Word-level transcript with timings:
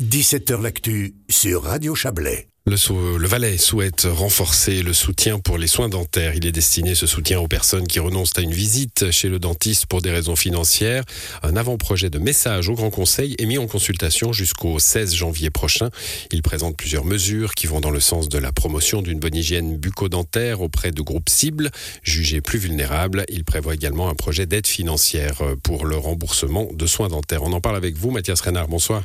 17h 0.00 0.62
L'actu 0.62 1.14
sur 1.28 1.64
Radio 1.64 1.94
Chablais. 1.94 2.46
Le, 2.64 3.18
le, 3.18 3.28
Valais 3.28 3.58
souhaite 3.58 4.06
renforcer 4.10 4.82
le 4.82 4.94
soutien 4.94 5.38
pour 5.38 5.58
les 5.58 5.66
soins 5.66 5.90
dentaires. 5.90 6.34
Il 6.34 6.46
est 6.46 6.52
destiné 6.52 6.94
ce 6.94 7.06
soutien 7.06 7.38
aux 7.38 7.48
personnes 7.48 7.86
qui 7.86 8.00
renoncent 8.00 8.32
à 8.38 8.40
une 8.40 8.52
visite 8.52 9.10
chez 9.10 9.28
le 9.28 9.38
dentiste 9.38 9.84
pour 9.84 10.00
des 10.00 10.10
raisons 10.10 10.36
financières. 10.36 11.04
Un 11.42 11.54
avant-projet 11.54 12.08
de 12.08 12.18
message 12.18 12.70
au 12.70 12.74
Grand 12.74 12.88
Conseil 12.88 13.34
est 13.38 13.44
mis 13.44 13.58
en 13.58 13.66
consultation 13.66 14.32
jusqu'au 14.32 14.78
16 14.78 15.14
janvier 15.14 15.50
prochain. 15.50 15.90
Il 16.32 16.40
présente 16.40 16.78
plusieurs 16.78 17.04
mesures 17.04 17.52
qui 17.54 17.66
vont 17.66 17.80
dans 17.80 17.90
le 17.90 18.00
sens 18.00 18.30
de 18.30 18.38
la 18.38 18.52
promotion 18.52 19.02
d'une 19.02 19.20
bonne 19.20 19.36
hygiène 19.36 19.76
bucco-dentaire 19.76 20.62
auprès 20.62 20.92
de 20.92 21.02
groupes 21.02 21.28
cibles 21.28 21.70
jugés 22.02 22.40
plus 22.40 22.58
vulnérables. 22.58 23.26
Il 23.28 23.44
prévoit 23.44 23.74
également 23.74 24.08
un 24.08 24.14
projet 24.14 24.46
d'aide 24.46 24.66
financière 24.66 25.42
pour 25.62 25.84
le 25.84 25.96
remboursement 25.98 26.70
de 26.72 26.86
soins 26.86 27.08
dentaires. 27.08 27.42
On 27.42 27.52
en 27.52 27.60
parle 27.60 27.76
avec 27.76 27.98
vous, 27.98 28.10
Mathias 28.10 28.40
Renard. 28.40 28.68
Bonsoir. 28.68 29.04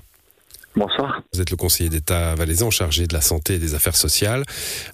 Bonsoir. 0.75 1.21
Vous 1.33 1.41
êtes 1.41 1.51
le 1.51 1.55
conseiller 1.55 1.89
d'État 1.89 2.35
valaisan 2.35 2.69
chargé 2.69 3.07
de 3.07 3.13
la 3.13 3.21
santé 3.21 3.55
et 3.55 3.59
des 3.59 3.75
affaires 3.75 3.95
sociales. 3.95 4.43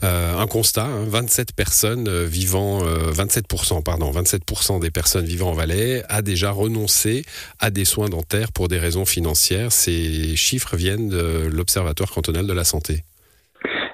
Euh, 0.03 0.37
un 0.37 0.45
constat, 0.45 0.87
27 0.87 1.49
hein, 1.49 1.53
personnes 1.55 2.07
euh, 2.07 2.23
vivant, 2.23 2.81
27%, 2.83 3.79
euh, 3.79 3.81
pardon, 3.81 4.11
27% 4.11 4.79
des 4.79 4.91
personnes 4.91 5.25
vivant 5.25 5.49
en 5.49 5.53
Valais 5.53 6.03
a 6.07 6.21
déjà 6.21 6.51
renoncé 6.51 7.23
à 7.59 7.71
des 7.71 7.85
soins 7.85 8.09
dentaires 8.09 8.51
pour 8.51 8.67
des 8.67 8.77
raisons 8.77 9.05
financières. 9.05 9.71
Ces 9.71 10.35
chiffres 10.35 10.75
viennent 10.75 11.09
de 11.09 11.49
l'Observatoire 11.51 12.11
cantonal 12.11 12.45
de 12.45 12.53
la 12.53 12.63
santé. 12.63 13.03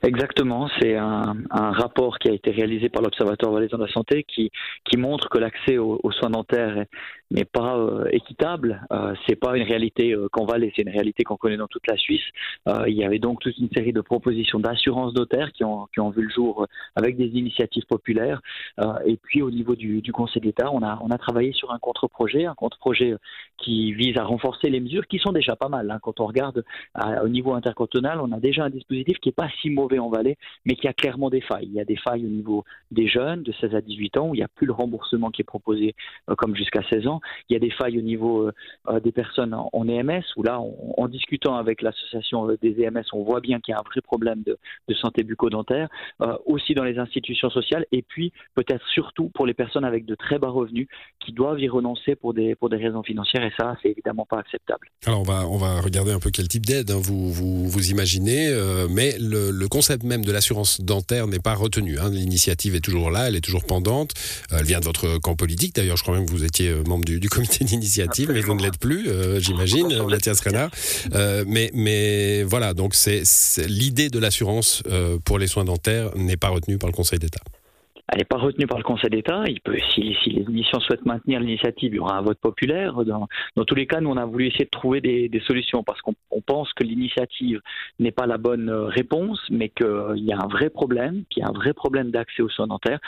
Exactement, 0.04 0.70
c'est 0.80 0.96
un, 0.96 1.36
un, 1.50 1.72
rapport 1.72 2.20
qui 2.20 2.30
a 2.30 2.34
été 2.34 2.52
réalisé 2.52 2.88
par 2.88 3.02
l'Observatoire 3.02 3.52
valaisan 3.52 3.78
de 3.78 3.86
la 3.86 3.92
santé 3.92 4.24
qui, 4.24 4.52
qui 4.86 4.98
montre 4.98 5.28
que 5.30 5.38
l'accès 5.38 5.78
aux, 5.78 6.00
soins 6.12 6.30
dentaires 6.30 6.86
n'est 7.32 7.46
pas 7.46 7.78
euh, 7.78 8.06
équitable. 8.12 8.86
Euh, 8.92 9.14
c'est 9.28 9.36
pas 9.36 9.58
une 9.58 9.64
réalité 9.64 10.14
euh, 10.14 10.28
qu'en 10.32 10.46
Valais, 10.46 10.72
c'est 10.76 10.84
une 10.84 10.90
réalité 10.90 11.24
qu'on 11.24 11.38
connaît 11.38 11.58
dans 11.58 11.68
toute 11.68 11.88
la 11.88 11.98
Suisse. 11.98 12.24
Euh, 12.68 12.86
il 12.88 12.96
y 12.96 13.04
avait 13.04 13.20
donc 13.20 13.40
toute 13.42 13.58
une 13.58 13.70
série 13.76 13.94
de 13.94 14.02
propositions 14.02 14.60
d'assurance 14.60 15.14
dentaire 15.14 15.52
qui 15.52 15.64
ont, 15.64 15.88
qui 15.94 16.00
ont 16.00 16.10
vu 16.10 16.24
le 16.24 16.30
jour 16.30 16.68
avec 16.96 17.18
des 17.18 17.28
initiatives 17.28 17.86
populaires. 17.86 18.42
et 19.06 19.18
puis 19.18 19.42
au 19.42 19.52
niveau 19.52 19.76
du, 19.76 20.02
du 20.02 20.12
Conseil 20.12 20.42
d'État, 20.42 20.72
on 20.72 20.82
a, 20.84 21.00
on 21.02 21.10
a 21.10 21.18
travaillé 21.18 21.52
sur 21.54 21.72
un 21.72 21.80
contre-projet, 21.80 22.46
un 22.46 22.56
contre-projet 22.56 23.16
qui 23.58 23.94
vise 23.94 24.18
à 24.18 24.24
renforcer 24.24 24.70
les 24.70 24.80
mesures 24.80 25.08
qui 25.08 25.20
sont 25.20 25.32
déjà 25.32 25.56
pas 25.56 25.70
mal. 25.70 25.90
Hein. 25.92 26.00
Quand 26.02 26.20
on 26.20 26.26
regarde 26.26 26.64
au 27.24 27.28
niveau 27.28 27.54
intercantonal, 27.54 28.20
on 28.22 28.32
a 28.32 28.40
déjà 28.40 28.66
un 28.66 28.70
dispositif 28.70 29.18
qui 29.20 29.30
est 29.30 29.36
pas 29.36 29.50
si 29.62 29.70
mauvais 29.70 30.00
en 30.00 30.10
Valais, 30.10 30.38
mais 30.66 30.76
qui 30.76 30.88
a 30.88 30.94
clairement 30.94 31.30
des 31.30 31.42
failles. 31.42 31.68
Il 31.68 31.74
y 31.74 31.80
a 31.80 31.86
des 31.86 31.98
failles 31.98 32.26
au 32.26 32.30
niveau 32.30 32.64
des 32.92 33.08
jeunes 33.08 33.44
de 33.44 33.52
16 33.54 33.76
à 33.76 33.82
18 33.82 34.18
ans 34.18 34.30
où 34.30 34.36
il 34.36 34.40
n'y 34.40 34.44
a 34.44 34.48
plus 34.48 34.66
le 34.66 34.74
remboursement 34.74 35.32
qui 35.32 35.42
est 35.42 35.46
proposé 35.46 35.96
euh, 36.30 36.36
comme 36.36 36.56
jusqu'à 36.56 36.82
16 36.90 37.08
ans. 37.08 37.17
Il 37.50 37.54
y 37.54 37.56
a 37.56 37.60
des 37.60 37.72
failles 37.72 37.98
au 37.98 38.02
niveau 38.02 38.48
euh, 38.48 38.54
euh, 38.90 39.00
des 39.00 39.12
personnes 39.12 39.54
en, 39.54 39.88
EMS 39.88 40.24
où 40.36 40.44
là, 40.44 40.60
en 40.60 41.08
discutant 41.08 41.56
avec 41.56 41.82
l'association 41.82 42.48
des 42.62 42.82
EMS, 42.82 43.04
on 43.14 43.24
voit 43.24 43.40
bien 43.40 43.60
qu'il 43.60 43.72
y 43.72 43.76
a 43.76 43.80
un 43.80 43.90
vrai 43.90 44.02
problème 44.02 44.44
de, 44.46 44.58
santé 44.96 45.24
bucco-dentaire, 45.24 45.90
aussi 46.46 46.74
dans 46.74 46.84
les 46.84 46.98
institutions 46.98 47.50
sociales 47.52 47.86
et 47.92 48.02
puis 48.02 48.34
peut-être 48.56 48.86
surtout 48.88 49.30
pour 49.30 49.46
les 49.46 49.54
personnes 49.54 49.86
avec 49.86 50.06
de 50.06 50.16
très 50.16 50.40
bas 50.40 50.50
revenus 50.50 50.88
qui 51.20 51.32
doivent 51.32 51.60
y 51.60 51.70
renoncer 51.70 52.16
pour 52.16 52.34
des, 52.34 52.56
pour 52.56 52.70
des 52.70 52.78
raisons 52.78 53.04
financières 53.04 53.44
et 53.44 53.52
ça, 53.60 53.76
c'est 53.82 53.90
évidemment 53.90 54.26
pas 54.26 54.40
acceptable. 54.40 54.90
Alors 55.06 55.22
on 55.22 55.24
va, 55.24 55.48
on 55.48 55.58
va 55.58 55.82
regarder 55.82 56.12
un 56.12 56.20
peu 56.20 56.32
quel 56.32 56.48
type 56.48 56.66
d'aide 56.66 56.90
hein, 56.90 57.00
vous, 57.00 57.32
vous, 57.32 57.92
imaginez, 57.92 58.50
mais 58.90 59.16
le, 59.20 59.68
concept 59.68 60.04
même 60.04 60.26
de 60.26 60.32
l'assurance 60.32 60.82
dentaire 60.82 61.28
n'est 61.28 61.40
pas 61.40 61.54
retenu. 61.54 62.00
Hein. 62.00 62.10
L'initiative 62.10 62.76
est 62.76 62.82
toujours 62.82 63.12
là, 63.12 63.28
elle 63.28 63.36
est 63.36 63.42
toujours 63.42 63.66
pendante. 63.66 64.14
Euh, 64.52 64.58
elle 64.60 64.66
vient 64.66 64.80
de 64.80 64.86
votre 64.86 65.18
camp 65.20 65.36
politique. 65.36 65.76
D'ailleurs, 65.76 65.98
je 65.98 66.04
crois 66.04 66.16
même 66.16 66.26
que 66.26 66.32
vous 66.32 66.44
étiez 66.44 66.70
euh, 66.70 66.84
membre 66.84 67.06
du, 67.20 67.30
comité 67.30 67.64
d'initiative, 67.66 68.32
mais 68.32 68.42
vous 68.42 68.54
ne 68.54 68.62
l'êtes 68.62 68.78
plus, 68.80 69.08
euh, 69.08 69.40
j'imagine, 69.40 70.04
Mathias 70.04 70.40
Renard. 70.42 70.70
mais, 71.48 71.72
mais 71.74 72.44
voilà, 72.44 72.74
donc 72.74 72.96
c'est 72.96 73.24
l'idée 73.68 74.10
de 74.10 74.20
l'assurance 74.20 74.84
pour 75.26 75.40
les 75.40 75.48
soins 75.48 75.66
dentaires 75.66 76.16
n'est 76.16 76.38
pas 76.38 76.50
retenue 76.50 76.78
par 76.78 76.90
le 76.90 76.94
Conseil 76.94 77.20
d'État 77.20 77.42
elle 78.10 78.20
n'est 78.20 78.26
pas 78.26 78.38
retenue 78.38 78.68
par 78.68 78.78
le 78.78 78.84
Conseil 78.84 79.10
d'État. 79.10 79.44
Il 79.48 79.60
peut, 79.60 79.78
si, 79.94 80.16
si 80.24 80.30
les 80.30 80.46
missions 80.46 80.80
souhaitent 80.80 81.06
maintenir 81.06 81.42
l'initiative, 81.42 81.94
il 81.94 81.98
y 81.98 82.00
aura 82.00 82.18
un 82.18 82.22
vote 82.22 82.40
populaire. 82.40 83.04
Dans, 83.04 83.28
tous 83.66 83.76
les 83.76 83.86
cas, 83.86 84.00
nous, 84.00 84.10
on 84.10 84.18
a 84.18 84.26
voulu 84.26 84.48
essayer 84.48 84.66
de 84.66 84.70
trouver 84.70 85.02
des, 85.02 85.28
des 85.28 85.42
solutions 85.42 85.84
parce 85.84 86.02
qu'on 86.02 86.16
pense 86.46 86.72
que 86.74 86.84
l'initiative 86.84 87.60
n'est 88.00 88.12
pas 88.12 88.26
la 88.26 88.38
bonne 88.38 88.70
euh, 88.70 88.86
réponse, 88.86 89.42
mais 89.50 89.70
qu'il 89.70 90.24
y 90.24 90.32
a 90.32 90.38
un 90.38 90.48
vrai 90.48 90.70
problème, 90.70 91.24
qu'il 91.30 91.44
y 91.44 91.46
a 91.46 91.50
un 91.50 91.54
vrai 91.54 91.74
problème 91.74 92.12
d'accès 92.12 92.42
aux 92.42 92.50
soins 92.50 92.68
dentaires. 92.68 93.00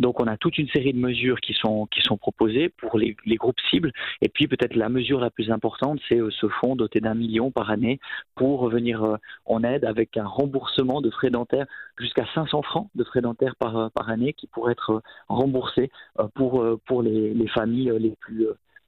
Donc, 0.00 0.20
on 0.20 0.26
a 0.26 0.36
toute 0.36 0.58
une 0.58 0.68
série 0.68 0.92
de 0.92 0.98
mesures 0.98 1.40
qui 1.40 1.54
sont, 1.54 1.86
qui 1.86 2.02
sont 2.02 2.16
proposées 2.16 2.68
pour 2.68 2.98
les, 2.98 3.16
les 3.26 3.36
groupes 3.36 3.60
cibles. 3.70 3.92
Et 4.22 4.28
puis, 4.28 4.48
peut-être 4.48 4.74
la 4.74 4.88
mesure 4.88 5.20
la 5.20 5.30
plus 5.30 5.52
importante, 5.52 6.00
c'est 6.08 6.20
euh, 6.20 6.30
ce 6.30 6.48
fonds 6.48 6.74
doté 6.74 7.00
d'un 7.00 7.14
million 7.14 7.52
par 7.52 7.70
année 7.70 8.00
pour 8.34 8.68
venir 8.68 9.04
euh, 9.04 9.16
en 9.46 9.62
aide 9.62 9.84
avec 9.84 10.16
un 10.16 10.26
remboursement 10.26 11.00
de 11.00 11.10
frais 11.10 11.30
dentaires 11.30 11.66
jusqu'à 11.98 12.24
500 12.34 12.62
francs 12.62 12.88
de 12.94 13.04
frais 13.04 13.20
dentaires 13.20 13.54
par, 13.58 13.90
par 13.92 14.08
année 14.08 14.32
qui 14.32 14.46
pour 14.46 14.70
être 14.70 14.90
euh, 14.90 15.00
remboursés 15.28 15.90
euh, 16.18 16.28
pour, 16.34 16.62
euh, 16.62 16.80
pour 16.86 17.02
les, 17.02 17.34
les 17.34 17.48
familles 17.48 17.92
les 17.98 18.14
plus 18.20 18.46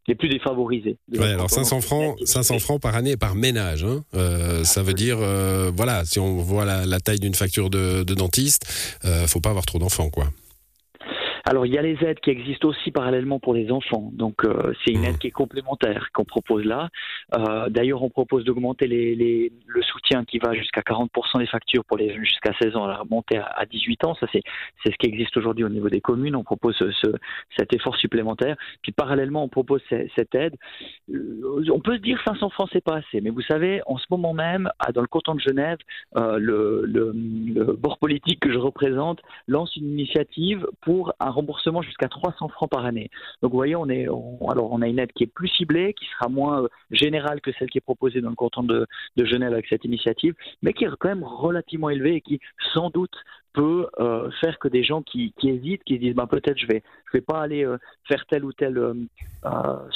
les 0.09 0.15
plus 0.15 0.28
défavorisés. 0.28 0.97
Ouais, 1.12 1.32
alors 1.34 1.50
500 1.50 1.81
francs, 1.82 2.19
500 2.25 2.59
francs 2.59 2.81
par 2.81 2.97
année 2.97 3.12
et 3.12 3.16
par 3.16 3.34
ménage. 3.34 3.84
Hein. 3.84 4.03
Euh, 4.15 4.65
ça 4.65 4.82
veut 4.82 4.94
dire, 4.94 5.19
euh, 5.21 5.71
voilà, 5.76 6.04
si 6.04 6.19
on 6.19 6.37
voit 6.38 6.65
la, 6.65 6.87
la 6.87 7.00
taille 7.00 7.21
d'une 7.21 7.34
facture 7.34 7.71
de, 7.71 8.03
de 8.03 8.15
dentiste, 8.15 8.98
euh, 9.04 9.27
faut 9.27 9.41
pas 9.41 9.50
avoir 9.50 9.66
trop 9.66 9.78
d'enfants, 9.78 10.10
quoi. 10.10 10.25
Alors 11.50 11.66
il 11.66 11.74
y 11.74 11.78
a 11.78 11.82
les 11.82 11.98
aides 12.04 12.20
qui 12.20 12.30
existent 12.30 12.68
aussi 12.68 12.92
parallèlement 12.92 13.40
pour 13.40 13.54
les 13.54 13.72
enfants, 13.72 14.12
donc 14.12 14.44
euh, 14.44 14.72
c'est 14.84 14.92
une 14.92 15.00
mmh. 15.00 15.04
aide 15.06 15.18
qui 15.18 15.26
est 15.26 15.32
complémentaire 15.32 16.10
qu'on 16.12 16.24
propose 16.24 16.64
là. 16.64 16.90
Euh, 17.34 17.68
D'ailleurs, 17.68 18.04
on 18.04 18.08
propose 18.08 18.44
d'augmenter 18.44 18.86
les, 18.86 19.16
les, 19.16 19.50
le 19.66 19.82
soutien 19.82 20.24
qui 20.24 20.38
va 20.38 20.54
jusqu'à 20.54 20.82
40% 20.82 21.40
des 21.40 21.46
factures 21.46 21.84
pour 21.84 21.96
les 21.96 22.10
jeunes 22.14 22.24
jusqu'à 22.24 22.52
16 22.62 22.76
ans, 22.76 22.84
à 22.84 22.98
remonter 22.98 23.38
à, 23.38 23.46
à 23.46 23.66
18 23.66 24.04
ans. 24.04 24.14
Ça 24.20 24.28
c'est 24.32 24.42
ce 24.86 24.96
qui 24.96 25.08
existe 25.08 25.36
aujourd'hui 25.38 25.64
au 25.64 25.68
niveau 25.68 25.88
des 25.88 26.00
communes. 26.00 26.36
On 26.36 26.44
propose 26.44 26.76
ce, 26.76 27.08
cet 27.58 27.74
effort 27.74 27.96
supplémentaire. 27.96 28.54
Puis 28.82 28.92
parallèlement, 28.92 29.42
on 29.42 29.48
propose 29.48 29.82
cette 29.90 30.34
aide. 30.36 30.54
Euh, 31.12 31.64
on 31.74 31.80
peut 31.80 31.96
se 31.96 32.02
dire 32.02 32.22
500 32.24 32.50
francs 32.50 32.68
c'est 32.72 32.84
pas 32.84 32.98
assez, 32.98 33.20
mais 33.20 33.30
vous 33.30 33.42
savez, 33.42 33.80
en 33.86 33.98
ce 33.98 34.06
moment 34.08 34.34
même, 34.34 34.70
dans 34.94 35.00
le 35.00 35.08
canton 35.08 35.34
de 35.34 35.40
Genève, 35.40 35.78
euh, 36.16 36.38
le, 36.38 36.84
le, 36.86 37.10
le 37.12 37.72
bord 37.72 37.98
politique 37.98 38.38
que 38.38 38.52
je 38.52 38.58
représente 38.58 39.18
lance 39.48 39.74
une 39.74 39.90
initiative 39.90 40.64
pour 40.82 41.12
un 41.18 41.39
remboursement 41.40 41.82
jusqu'à 41.82 42.08
300 42.08 42.48
francs 42.48 42.70
par 42.70 42.84
année. 42.84 43.10
Donc 43.42 43.52
vous 43.52 43.58
voyez, 43.58 43.76
on 43.76 43.88
est 43.88 44.04
alors 44.04 44.72
on 44.72 44.82
a 44.82 44.88
une 44.88 44.98
aide 44.98 45.12
qui 45.12 45.24
est 45.24 45.32
plus 45.32 45.48
ciblée, 45.48 45.94
qui 45.94 46.06
sera 46.06 46.28
moins 46.28 46.62
euh, 46.62 46.68
générale 46.90 47.40
que 47.40 47.50
celle 47.58 47.70
qui 47.70 47.78
est 47.78 47.82
proposée 47.82 48.20
dans 48.20 48.30
le 48.30 48.36
canton 48.36 48.62
de, 48.62 48.86
de 49.16 49.24
Genève 49.24 49.52
avec 49.52 49.66
cette 49.68 49.84
initiative, 49.84 50.34
mais 50.62 50.72
qui 50.72 50.84
est 50.84 50.90
quand 50.98 51.08
même 51.08 51.24
relativement 51.24 51.90
élevée 51.90 52.16
et 52.16 52.20
qui 52.20 52.40
sans 52.72 52.90
doute 52.90 53.16
peut 53.52 53.88
euh, 53.98 54.30
faire 54.40 54.58
que 54.58 54.68
des 54.68 54.84
gens 54.84 55.02
qui, 55.02 55.34
hésitent, 55.42 55.84
qui 55.84 55.96
se 55.96 56.00
disent 56.00 56.14
ben, 56.14 56.26
peut-être 56.26 56.58
je 56.58 56.66
vais 56.66 56.82
je 57.12 57.18
vais 57.18 57.22
pas 57.22 57.40
aller 57.40 57.64
euh, 57.64 57.76
faire 58.08 58.24
tel 58.28 58.44
ou 58.44 58.52
tel 58.52 58.78
euh, 58.78 58.94
euh, 59.44 59.48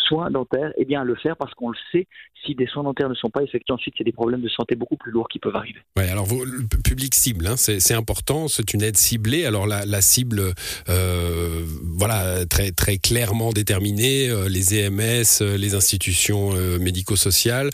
soin 0.08 0.30
dentaire, 0.30 0.72
eh 0.76 0.84
bien 0.84 1.04
le 1.04 1.14
faire 1.16 1.36
parce 1.36 1.54
qu'on 1.54 1.70
le 1.70 1.76
sait, 1.92 2.06
si 2.44 2.54
des 2.54 2.66
soins 2.66 2.82
dentaires 2.82 3.08
ne 3.08 3.14
sont 3.14 3.30
pas 3.30 3.42
effectués 3.42 3.72
ensuite, 3.72 3.94
c'est 3.96 4.04
des 4.04 4.12
problèmes 4.12 4.42
de 4.42 4.48
santé 4.48 4.74
beaucoup 4.74 4.96
plus 4.96 5.12
lourds 5.12 5.28
qui 5.28 5.38
peuvent 5.38 5.54
arriver. 5.54 5.80
Ouais, 5.96 6.08
alors 6.08 6.26
le 6.28 6.66
public 6.82 7.14
cible, 7.14 7.46
hein, 7.46 7.56
c'est 7.56 7.94
important, 7.94 8.48
c'est 8.48 8.74
une 8.74 8.82
aide 8.82 8.96
ciblée. 8.96 9.44
Alors 9.46 9.66
la, 9.66 9.86
la 9.86 10.00
cible, 10.02 10.52
voilà, 10.86 12.44
très 12.46 12.72
très 12.72 12.98
clairement 12.98 13.52
déterminée, 13.52 14.28
les 14.48 14.78
EMS, 14.78 15.56
les 15.56 15.74
institutions 15.74 16.52
médico-sociales, 16.78 17.70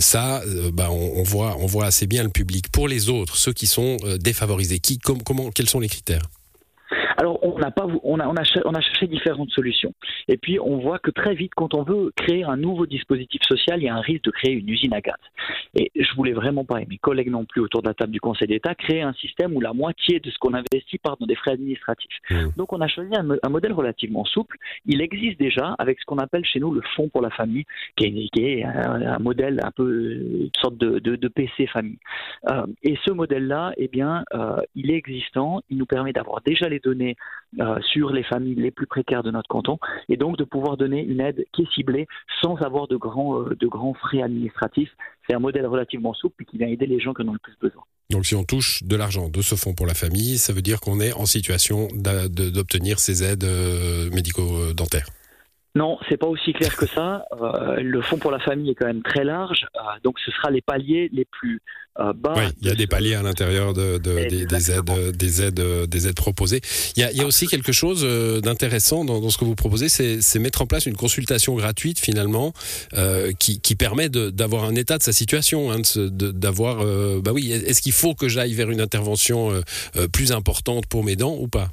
ça, 0.00 0.40
bah, 0.72 0.88
on, 0.90 1.20
on, 1.20 1.22
voit 1.22 1.56
on 1.58 1.66
voit 1.66 1.86
assez 1.86 2.06
bien 2.06 2.22
le 2.22 2.30
public. 2.30 2.70
Pour 2.72 2.88
les 2.88 3.10
autres, 3.10 3.36
ceux 3.36 3.52
qui 3.52 3.66
sont 3.66 3.98
défavorisés, 4.18 4.78
qui 4.78 4.98
comment, 5.16 5.50
quels 5.50 5.68
sont 5.68 5.80
les 5.80 5.88
critères? 5.88 6.28
On 7.58 7.60
n'a 7.60 7.70
pas, 7.70 7.86
on 8.04 8.20
a, 8.20 8.26
on 8.26 8.34
a, 8.36 8.42
on 8.64 8.72
a 8.72 8.80
cherché 8.80 9.06
différentes 9.06 9.50
solutions. 9.50 9.92
Et 10.28 10.36
puis, 10.36 10.58
on 10.60 10.78
voit 10.78 10.98
que 10.98 11.10
très 11.10 11.34
vite, 11.34 11.52
quand 11.56 11.74
on 11.74 11.82
veut 11.82 12.12
créer 12.14 12.44
un 12.44 12.56
nouveau 12.56 12.86
dispositif 12.86 13.42
social, 13.42 13.80
il 13.80 13.86
y 13.86 13.88
a 13.88 13.94
un 13.94 14.00
risque 14.00 14.24
de 14.24 14.30
créer 14.30 14.52
une 14.52 14.68
usine 14.68 14.94
à 14.94 15.00
gaz. 15.00 15.16
Et 15.74 15.90
je 15.96 16.14
voulais 16.14 16.32
vraiment 16.32 16.64
pas, 16.64 16.80
et 16.80 16.86
mes 16.86 16.98
collègues 16.98 17.30
non 17.30 17.44
plus 17.44 17.60
autour 17.60 17.82
de 17.82 17.88
la 17.88 17.94
table 17.94 18.12
du 18.12 18.20
Conseil 18.20 18.48
d'État, 18.48 18.74
créer 18.74 19.02
un 19.02 19.12
système 19.14 19.56
où 19.56 19.60
la 19.60 19.72
moitié 19.72 20.20
de 20.20 20.30
ce 20.30 20.38
qu'on 20.38 20.54
investit 20.54 20.98
part 20.98 21.16
dans 21.18 21.26
des 21.26 21.34
frais 21.34 21.52
administratifs. 21.52 22.16
Mmh. 22.30 22.36
Donc, 22.56 22.72
on 22.72 22.80
a 22.80 22.88
choisi 22.88 23.10
un, 23.16 23.48
modèle 23.48 23.72
relativement 23.72 24.24
souple. 24.24 24.56
Il 24.86 25.02
existe 25.02 25.38
déjà 25.38 25.74
avec 25.78 25.98
ce 25.98 26.04
qu'on 26.04 26.18
appelle 26.18 26.44
chez 26.44 26.60
nous 26.60 26.72
le 26.72 26.82
Fonds 26.94 27.08
pour 27.08 27.22
la 27.22 27.30
famille, 27.30 27.64
qui 27.96 28.06
est, 28.36 28.64
un, 28.64 29.18
modèle 29.18 29.60
un 29.64 29.70
peu 29.70 30.12
une 30.12 30.50
sorte 30.60 30.78
de, 30.78 30.98
de, 31.00 31.16
de 31.16 31.28
PC 31.28 31.66
famille. 31.66 31.98
Euh, 32.50 32.66
et 32.82 32.96
ce 33.04 33.10
modèle-là, 33.10 33.72
eh 33.76 33.88
bien, 33.88 34.24
euh, 34.34 34.60
il 34.74 34.90
est 34.90 34.96
existant. 34.96 35.60
Il 35.70 35.78
nous 35.78 35.86
permet 35.86 36.12
d'avoir 36.12 36.40
déjà 36.42 36.68
les 36.68 36.78
données 36.78 37.16
euh, 37.60 37.80
sur 37.80 38.10
les 38.10 38.22
familles 38.24 38.56
les 38.56 38.70
plus 38.70 38.86
précaires 38.86 39.22
de 39.22 39.30
notre 39.30 39.48
canton 39.48 39.78
et 40.10 40.18
donc 40.18 40.36
de 40.36 40.44
pouvoir 40.44 40.76
donner 40.76 41.02
une 41.02 41.20
aide 41.20 41.46
qui 41.52 41.62
est 41.62 41.72
ciblée 41.74 42.06
sans 42.42 42.56
avoir 42.56 42.88
de 42.88 42.96
grands, 42.96 43.40
euh, 43.40 43.56
de 43.58 43.66
grands 43.66 43.94
frais 43.94 44.22
administratifs. 44.22 44.90
C'est 45.26 45.34
un 45.34 45.38
modèle 45.38 45.66
relativement 45.66 46.12
souple 46.12 46.44
qui 46.44 46.58
vient 46.58 46.68
aider 46.68 46.86
les 46.86 47.00
gens 47.00 47.14
qui 47.14 47.22
en 47.22 47.28
ont 47.28 47.32
le 47.32 47.38
plus 47.38 47.56
besoin. 47.60 47.82
Donc 48.10 48.26
si 48.26 48.34
on 48.34 48.44
touche 48.44 48.82
de 48.82 48.96
l'argent 48.96 49.28
de 49.30 49.40
ce 49.40 49.54
fonds 49.54 49.74
pour 49.74 49.86
la 49.86 49.94
famille, 49.94 50.36
ça 50.36 50.52
veut 50.52 50.62
dire 50.62 50.80
qu'on 50.80 51.00
est 51.00 51.12
en 51.14 51.26
situation 51.26 51.88
d'obtenir 51.94 52.98
ces 52.98 53.22
aides 53.22 53.44
euh, 53.44 54.10
médico-dentaires 54.10 55.08
Non, 55.78 55.92
c'est 56.08 56.16
pas 56.16 56.26
aussi 56.34 56.52
clair 56.58 56.74
que 56.76 56.86
ça. 56.86 57.08
Euh, 57.40 57.76
le 57.80 58.00
fonds 58.02 58.18
pour 58.18 58.32
la 58.36 58.40
famille 58.48 58.70
est 58.72 58.74
quand 58.74 58.86
même 58.92 59.02
très 59.12 59.24
large, 59.24 59.60
euh, 59.76 59.78
donc 60.04 60.14
ce 60.24 60.30
sera 60.36 60.50
les 60.50 60.60
paliers 60.60 61.08
les 61.12 61.24
plus 61.36 61.56
euh, 62.00 62.12
bas. 62.12 62.34
Oui, 62.36 62.44
il 62.60 62.66
y 62.68 62.70
a 62.70 62.74
des 62.74 62.86
paliers 62.94 63.14
à 63.14 63.22
l'intérieur 63.22 63.74
de, 63.74 63.98
de- 63.98 64.28
des, 64.28 64.46
des 64.46 64.70
aides, 64.72 64.90
des 65.24 65.42
aides, 65.42 65.62
des 65.94 66.02
aides 66.08 66.16
proposées. 66.16 66.60
Il 66.96 67.00
y 67.00 67.04
a, 67.04 67.10
il 67.12 67.18
y 67.18 67.22
a 67.22 67.26
aussi 67.26 67.46
quelque 67.46 67.72
chose 67.72 68.00
d'intéressant 68.42 69.04
dans, 69.04 69.20
dans 69.20 69.30
ce 69.30 69.38
que 69.38 69.44
vous 69.44 69.54
proposez, 69.54 69.88
c'est 69.88 70.38
mettre 70.40 70.62
en 70.62 70.66
place 70.66 70.86
une 70.86 70.96
consultation 70.96 71.54
gratuite 71.54 71.98
finalement 71.98 72.52
qui, 73.38 73.60
qui 73.60 73.74
permet 73.76 74.08
de- 74.08 74.30
d'avoir 74.30 74.64
un 74.64 74.74
état 74.74 74.96
de 74.98 75.02
sa 75.02 75.12
situation, 75.12 75.70
hein, 75.72 75.82
d'avoir, 76.44 76.76
bah 77.24 77.32
oui, 77.34 77.52
est-ce 77.52 77.80
qu'il 77.82 77.92
faut 78.02 78.14
que 78.14 78.28
j'aille 78.28 78.54
vers 78.54 78.70
une 78.70 78.80
intervention 78.80 79.38
plus 80.12 80.32
importante 80.32 80.86
pour 80.86 81.02
mes 81.04 81.16
dents 81.16 81.36
ou 81.38 81.48
pas? 81.48 81.68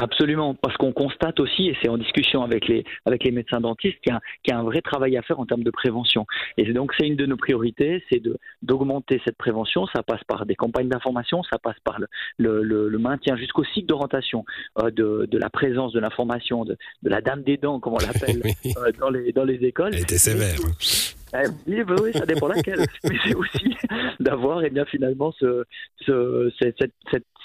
Absolument, 0.00 0.54
parce 0.54 0.76
qu'on 0.76 0.92
constate 0.92 1.40
aussi, 1.40 1.68
et 1.68 1.76
c'est 1.82 1.88
en 1.88 1.98
discussion 1.98 2.42
avec 2.44 2.68
les, 2.68 2.84
avec 3.04 3.24
les 3.24 3.32
médecins 3.32 3.60
dentistes, 3.60 3.98
qu'il 4.00 4.12
y, 4.12 4.16
a, 4.16 4.20
qu'il 4.44 4.52
y 4.54 4.56
a 4.56 4.60
un 4.60 4.62
vrai 4.62 4.80
travail 4.80 5.16
à 5.16 5.22
faire 5.22 5.40
en 5.40 5.44
termes 5.46 5.64
de 5.64 5.70
prévention. 5.72 6.24
Et 6.56 6.72
donc 6.72 6.92
c'est 6.98 7.06
une 7.06 7.16
de 7.16 7.26
nos 7.26 7.36
priorités, 7.36 8.04
c'est 8.10 8.22
d'augmenter 8.62 9.20
cette 9.24 9.36
prévention. 9.36 9.86
Ça 9.94 10.02
passe 10.04 10.22
par 10.28 10.46
des 10.46 10.54
campagnes 10.54 10.88
d'information, 10.88 11.42
ça 11.42 11.58
passe 11.58 11.78
par 11.84 11.98
le, 11.98 12.06
le, 12.38 12.62
le- 12.62 12.88
le 12.88 12.98
maintien 12.98 13.36
jusqu'au 13.36 13.64
cycle 13.64 13.86
d'orientation 13.86 14.44
euh, 14.78 14.90
de, 14.90 15.26
de 15.30 15.38
la 15.38 15.50
présence 15.50 15.92
de 15.92 16.00
l'information, 16.00 16.64
de, 16.64 16.76
de 17.02 17.10
la 17.10 17.20
dame 17.20 17.42
des 17.42 17.56
dents, 17.56 17.80
comme 17.80 17.94
on 17.94 17.98
l'appelle, 17.98 18.40
Oui, 18.44 18.72
euh, 18.78 18.92
dans, 19.00 19.10
les, 19.10 19.32
dans 19.32 19.44
les 19.44 19.56
écoles. 19.64 19.90
Elle 19.94 20.02
était 20.02 20.16
sévère. 20.18 20.58
hein. 20.64 20.72
Eh 21.34 21.46
Oui, 21.66 21.82
oui, 21.86 21.96
oui, 22.04 22.10
ça 22.14 22.24
dépend 22.24 22.48
laquelle. 22.48 22.86
Mais 23.04 23.16
c'est 23.22 23.34
aussi 23.34 23.76
d'avoir, 24.38 24.62
eh 24.64 24.70
bien, 24.70 24.84
finalement, 24.84 25.32
ce, 25.32 25.64
ce, 26.06 26.52
cette, 26.60 26.92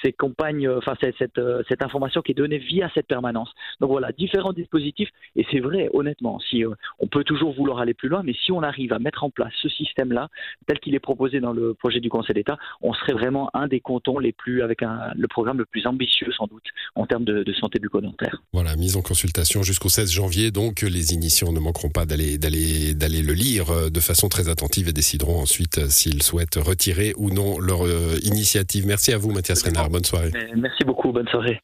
ces 0.03 0.11
campagnes, 0.11 0.67
euh, 0.67 0.79
enfin, 0.79 0.93
euh, 1.37 1.63
cette 1.67 1.83
information 1.83 2.21
qui 2.21 2.31
est 2.31 2.35
donnée 2.35 2.57
via 2.57 2.89
cette 2.93 3.07
permanence. 3.07 3.49
Donc 3.79 3.89
voilà, 3.89 4.11
différents 4.11 4.53
dispositifs. 4.53 5.09
Et 5.35 5.45
c'est 5.51 5.59
vrai, 5.59 5.89
honnêtement, 5.93 6.39
si 6.39 6.65
euh, 6.65 6.71
on 6.99 7.07
peut 7.07 7.23
toujours 7.23 7.53
vouloir 7.53 7.79
aller 7.79 7.93
plus 7.93 8.09
loin, 8.09 8.21
mais 8.23 8.33
si 8.33 8.51
on 8.51 8.61
arrive 8.61 8.93
à 8.93 8.99
mettre 8.99 9.23
en 9.23 9.29
place 9.29 9.53
ce 9.61 9.69
système-là, 9.69 10.29
tel 10.67 10.79
qu'il 10.79 10.95
est 10.95 10.99
proposé 10.99 11.39
dans 11.39 11.53
le 11.53 11.73
projet 11.73 11.99
du 11.99 12.09
Conseil 12.09 12.35
d'État, 12.35 12.57
on 12.81 12.93
serait 12.93 13.13
vraiment 13.13 13.49
un 13.53 13.67
des 13.67 13.79
cantons 13.79 14.19
les 14.19 14.33
plus, 14.33 14.61
avec 14.61 14.81
le 14.81 15.27
programme 15.27 15.57
le 15.57 15.65
plus 15.65 15.87
ambitieux, 15.87 16.31
sans 16.37 16.47
doute, 16.47 16.65
en 16.95 17.05
termes 17.05 17.23
de, 17.23 17.43
de 17.43 17.53
santé 17.53 17.79
bucco-dentaire. 17.79 18.41
Voilà, 18.51 18.75
mise 18.75 18.97
en 18.97 19.01
consultation 19.01 19.63
jusqu'au 19.63 19.89
16 19.89 20.11
janvier. 20.11 20.51
Donc, 20.51 20.81
les 20.81 21.13
initiants 21.13 21.51
ne 21.51 21.59
manqueront 21.59 21.89
pas 21.89 22.05
d'aller, 22.05 22.37
le 22.37 23.33
lire 23.33 23.91
de 23.91 23.99
façon 23.99 24.29
très 24.29 24.49
attentive 24.49 24.89
et 24.89 24.93
décideront 24.93 25.39
ensuite 25.39 25.89
s'ils 25.89 26.23
souhaitent 26.23 26.57
retirer 26.63 27.13
ou 27.17 27.29
non 27.29 27.59
leur 27.59 27.85
euh, 27.85 28.17
initiative. 28.23 28.85
Merci 28.87 29.13
à 29.13 29.17
vous, 29.17 29.31
Mathias 29.31 29.61
Renard. 29.63 29.89
Bonne 29.89 30.05
soirée. 30.05 30.31
Merci 30.55 30.83
beaucoup, 30.83 31.11
bonne 31.11 31.27
soirée. 31.27 31.59